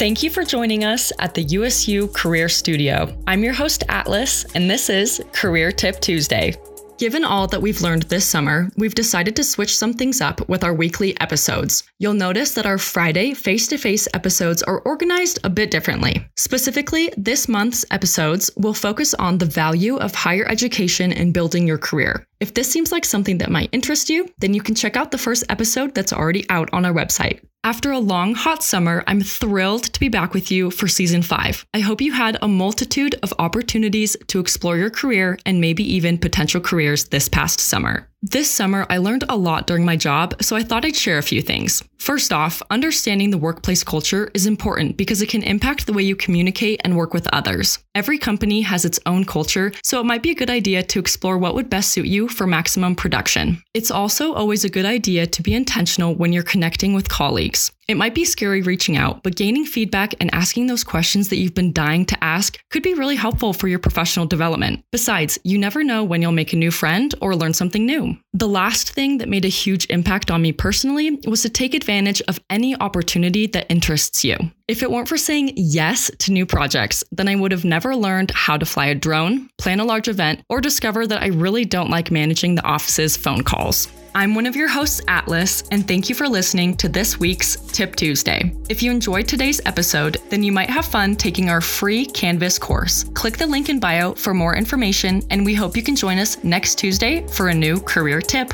[0.00, 3.14] Thank you for joining us at the USU Career Studio.
[3.26, 6.54] I'm your host, Atlas, and this is Career Tip Tuesday.
[6.96, 10.64] Given all that we've learned this summer, we've decided to switch some things up with
[10.64, 11.82] our weekly episodes.
[11.98, 16.26] You'll notice that our Friday face to face episodes are organized a bit differently.
[16.38, 21.76] Specifically, this month's episodes will focus on the value of higher education in building your
[21.76, 22.24] career.
[22.40, 25.18] If this seems like something that might interest you, then you can check out the
[25.18, 27.40] first episode that's already out on our website.
[27.62, 31.66] After a long, hot summer, I'm thrilled to be back with you for season five.
[31.74, 36.16] I hope you had a multitude of opportunities to explore your career and maybe even
[36.16, 38.08] potential careers this past summer.
[38.22, 41.22] This summer, I learned a lot during my job, so I thought I'd share a
[41.22, 41.82] few things.
[41.96, 46.14] First off, understanding the workplace culture is important because it can impact the way you
[46.14, 47.78] communicate and work with others.
[47.94, 51.38] Every company has its own culture, so it might be a good idea to explore
[51.38, 53.62] what would best suit you for maximum production.
[53.72, 57.72] It's also always a good idea to be intentional when you're connecting with colleagues.
[57.90, 61.56] It might be scary reaching out, but gaining feedback and asking those questions that you've
[61.56, 64.84] been dying to ask could be really helpful for your professional development.
[64.92, 68.16] Besides, you never know when you'll make a new friend or learn something new.
[68.32, 72.22] The last thing that made a huge impact on me personally was to take advantage
[72.28, 74.36] of any opportunity that interests you.
[74.68, 78.30] If it weren't for saying yes to new projects, then I would have never learned
[78.30, 81.90] how to fly a drone, plan a large event, or discover that I really don't
[81.90, 83.88] like managing the office's phone calls.
[84.14, 87.94] I'm one of your hosts, Atlas, and thank you for listening to this week's Tip
[87.94, 88.52] Tuesday.
[88.68, 93.04] If you enjoyed today's episode, then you might have fun taking our free Canvas course.
[93.14, 96.42] Click the link in bio for more information, and we hope you can join us
[96.42, 98.52] next Tuesday for a new career tip.